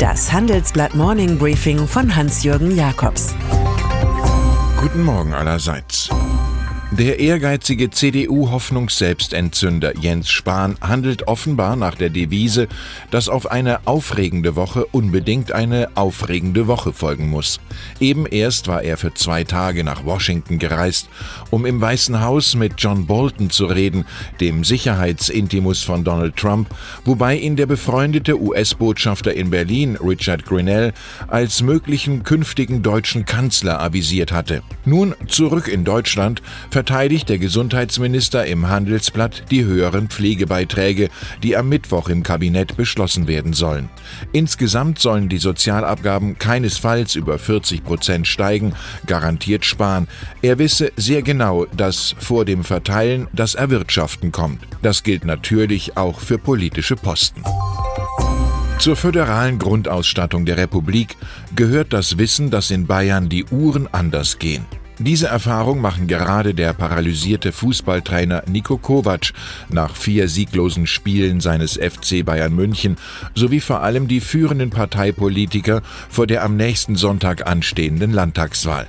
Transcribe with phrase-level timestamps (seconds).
[0.00, 3.34] Das Handelsblatt Morning Briefing von Hans-Jürgen Jakobs.
[4.80, 6.08] Guten Morgen allerseits.
[6.92, 12.66] Der ehrgeizige CDU-Hoffnungsselbstentzünder Jens Spahn handelt offenbar nach der Devise,
[13.12, 17.60] dass auf eine aufregende Woche unbedingt eine aufregende Woche folgen muss.
[18.00, 21.08] Eben erst war er für zwei Tage nach Washington gereist,
[21.50, 24.04] um im Weißen Haus mit John Bolton zu reden,
[24.40, 30.92] dem Sicherheitsintimus von Donald Trump, wobei ihn der befreundete US-Botschafter in Berlin, Richard Grinnell,
[31.28, 34.64] als möglichen künftigen deutschen Kanzler avisiert hatte.
[34.84, 36.42] Nun zurück in Deutschland
[36.80, 41.10] verteidigt der Gesundheitsminister im Handelsblatt die höheren Pflegebeiträge,
[41.42, 43.90] die am Mittwoch im Kabinett beschlossen werden sollen.
[44.32, 48.72] Insgesamt sollen die Sozialabgaben keinesfalls über 40 Prozent steigen,
[49.04, 50.08] garantiert Spahn.
[50.40, 54.62] Er wisse sehr genau, dass vor dem Verteilen das Erwirtschaften kommt.
[54.80, 57.42] Das gilt natürlich auch für politische Posten.
[58.78, 61.18] Zur föderalen Grundausstattung der Republik
[61.54, 64.64] gehört das Wissen, dass in Bayern die Uhren anders gehen.
[65.02, 69.32] Diese Erfahrung machen gerade der paralysierte Fußballtrainer Niko Kovac
[69.70, 72.98] nach vier sieglosen Spielen seines FC Bayern München
[73.34, 78.88] sowie vor allem die führenden Parteipolitiker vor der am nächsten Sonntag anstehenden Landtagswahl.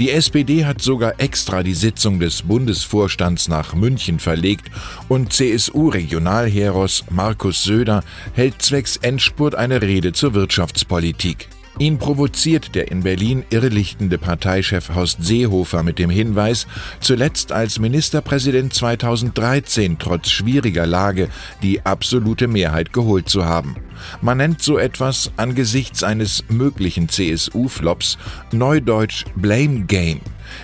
[0.00, 4.72] Die SPD hat sogar extra die Sitzung des Bundesvorstands nach München verlegt
[5.08, 8.02] und CSU-Regionalheros Markus Söder
[8.32, 11.48] hält zwecks Endspurt eine Rede zur Wirtschaftspolitik.
[11.78, 16.68] Ihn provoziert der in Berlin irrlichtende Parteichef Horst Seehofer mit dem Hinweis,
[17.00, 21.28] zuletzt als Ministerpräsident 2013 trotz schwieriger Lage
[21.62, 23.76] die absolute Mehrheit geholt zu haben.
[24.20, 28.18] Man nennt so etwas angesichts eines möglichen CSU-Flops
[28.52, 30.20] neudeutsch Blame Game.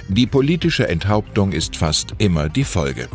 [0.09, 3.09] Die politische Enthauptung ist fast immer die Folge.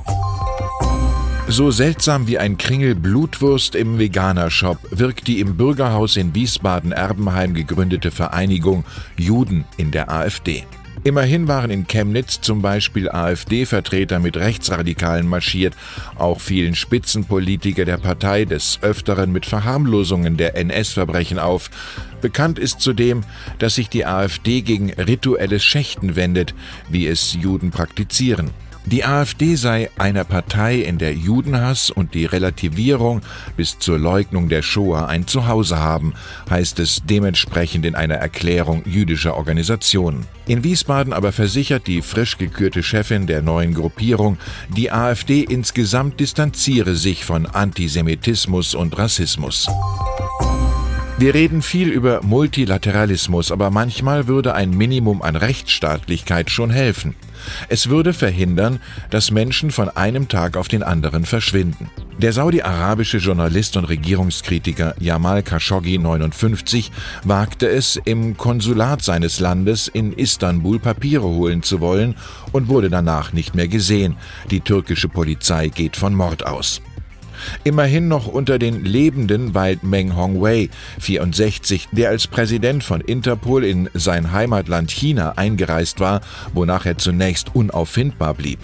[1.47, 8.09] So seltsam wie ein Kringel Blutwurst im Veganer-Shop wirkt die im Bürgerhaus in Wiesbaden-Erbenheim gegründete
[8.09, 8.83] Vereinigung
[9.15, 10.63] Juden in der AfD.
[11.03, 15.75] Immerhin waren in Chemnitz zum Beispiel AfD-Vertreter mit Rechtsradikalen marschiert,
[16.15, 21.69] auch vielen Spitzenpolitiker der Partei des Öfteren mit Verharmlosungen der NS-Verbrechen auf.
[22.21, 23.21] Bekannt ist zudem,
[23.59, 26.55] dass sich die AfD gegen rituelles Schächten wendet,
[26.89, 28.49] wie es Juden praktizieren.
[28.87, 33.21] Die AfD sei eine Partei, in der Judenhass und die Relativierung
[33.57, 36.13] bis zur Leugnung der Shoah ein Zuhause haben,
[36.51, 40.27] heißt es dementsprechend in einer Erklärung jüdischer Organisationen.
[40.45, 44.37] In Wiesbaden aber versichert die frisch gekürte Chefin der neuen Gruppierung,
[44.69, 49.67] die AfD insgesamt distanziere sich von Antisemitismus und Rassismus.
[51.17, 57.15] Wir reden viel über Multilateralismus, aber manchmal würde ein Minimum an Rechtsstaatlichkeit schon helfen.
[57.69, 58.81] Es würde verhindern,
[59.11, 61.89] dass Menschen von einem Tag auf den anderen verschwinden.
[62.17, 66.91] Der saudi-arabische Journalist und Regierungskritiker Jamal Khashoggi 59
[67.23, 72.15] wagte es, im Konsulat seines Landes in Istanbul Papiere holen zu wollen
[72.51, 74.17] und wurde danach nicht mehr gesehen.
[74.51, 76.81] Die türkische Polizei geht von Mord aus.
[77.63, 80.69] Immerhin noch unter den Lebenden weilt Meng Hongwei,
[80.99, 86.21] 64, der als Präsident von Interpol in sein Heimatland China eingereist war,
[86.53, 88.59] wonach er zunächst unauffindbar blieb.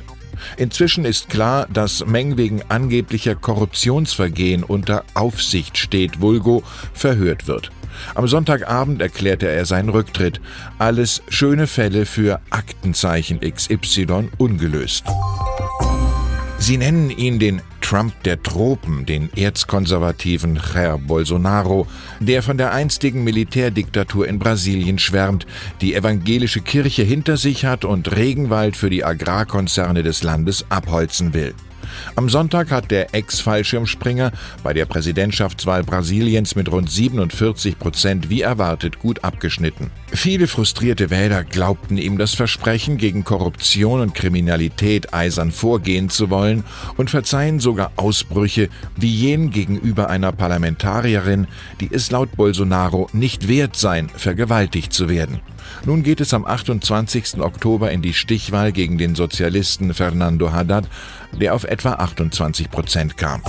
[0.58, 7.72] Inzwischen ist klar, dass Meng wegen angeblicher Korruptionsvergehen unter Aufsicht steht, vulgo verhört wird.
[8.16, 10.42] Am Sonntagabend erklärte er seinen Rücktritt.
[10.80, 15.06] Alles schöne Fälle für Aktenzeichen XY ungelöst.
[16.58, 21.88] Sie nennen ihn den Trump der Tropen, den erzkonservativen Jair Bolsonaro,
[22.22, 25.46] der von der einstigen Militärdiktatur in Brasilien schwärmt,
[25.82, 31.54] die evangelische Kirche hinter sich hat und Regenwald für die Agrarkonzerne des Landes abholzen will.
[32.16, 34.32] Am Sonntag hat der Ex-Fallschirmspringer
[34.64, 39.92] bei der Präsidentschaftswahl Brasiliens mit rund 47 Prozent wie erwartet gut abgeschnitten.
[40.14, 46.64] Viele frustrierte Wähler glaubten ihm das Versprechen, gegen Korruption und Kriminalität eisern vorgehen zu wollen
[46.98, 51.48] und verzeihen sogar Ausbrüche wie jenen gegenüber einer Parlamentarierin,
[51.80, 55.40] die es laut Bolsonaro nicht wert sein, vergewaltigt zu werden.
[55.86, 57.40] Nun geht es am 28.
[57.40, 60.88] Oktober in die Stichwahl gegen den Sozialisten Fernando Haddad,
[61.40, 63.42] der auf etwa 28 Prozent kam.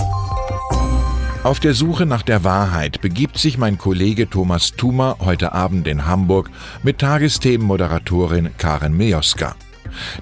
[1.43, 6.05] Auf der Suche nach der Wahrheit begibt sich mein Kollege Thomas Thumer heute Abend in
[6.05, 6.49] Hamburg
[6.83, 9.55] mit Tagesthemenmoderatorin Karen Mioska.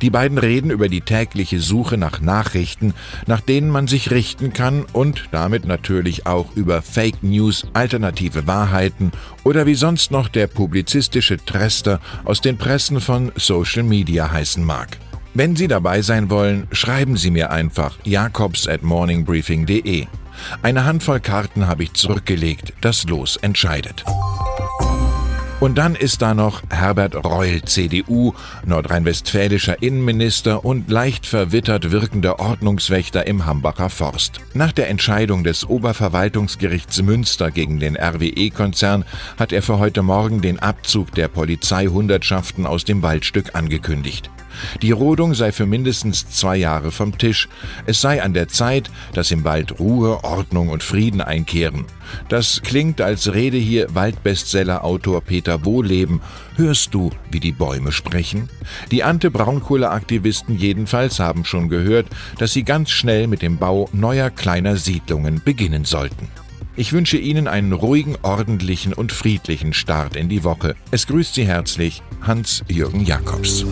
[0.02, 2.94] Die beiden reden über die tägliche Suche nach Nachrichten,
[3.28, 9.12] nach denen man sich richten kann und damit natürlich auch über Fake News, alternative Wahrheiten
[9.44, 14.98] oder wie sonst noch der publizistische Trester aus den Pressen von Social Media heißen mag.
[15.34, 20.08] Wenn Sie dabei sein wollen, schreiben Sie mir einfach jakobs at morningbriefing.de.
[20.62, 24.04] Eine Handvoll Karten habe ich zurückgelegt, das Los entscheidet.
[25.62, 28.34] Und dann ist da noch Herbert Reul, CDU,
[28.66, 34.42] nordrhein-westfälischer Innenminister und leicht verwittert wirkender Ordnungswächter im Hambacher Forst.
[34.56, 39.06] Nach der Entscheidung des Oberverwaltungsgerichts Münster gegen den RWE-Konzern
[39.38, 44.32] hat er für heute Morgen den Abzug der Polizeihundertschaften aus dem Waldstück angekündigt.
[44.82, 47.48] Die Rodung sei für mindestens zwei Jahre vom Tisch.
[47.86, 51.86] Es sei an der Zeit, dass im Wald Ruhe, Ordnung und Frieden einkehren.
[52.30, 56.22] Das klingt, als rede hier Waldbestseller-Autor Peter Wohleben.
[56.56, 58.50] Hörst du, wie die Bäume sprechen?
[58.92, 62.08] Die Ante-Braunkohle-Aktivisten jedenfalls haben schon gehört,
[62.38, 66.28] dass sie ganz schnell mit dem Bau neuer kleiner Siedlungen beginnen sollten.
[66.78, 70.76] Ich wünsche Ihnen einen ruhigen, ordentlichen und friedlichen Start in die Woche.
[70.90, 73.66] Es grüßt Sie herzlich Hans-Jürgen Jakobs.